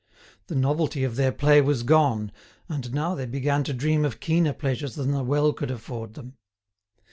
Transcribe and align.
The 0.47 0.55
novelty 0.55 1.03
of 1.03 1.15
their 1.15 1.31
play 1.31 1.61
was 1.61 1.83
gone, 1.83 2.31
and 2.67 2.91
now 2.91 3.13
they 3.13 3.27
began 3.27 3.63
to 3.65 3.71
dream 3.71 4.03
of 4.03 4.19
keener 4.19 4.51
pleasures 4.51 4.95
than 4.95 5.11
the 5.11 5.23
well 5.23 5.53
could 5.53 5.69
afford 5.69 6.15
them. 6.15 6.37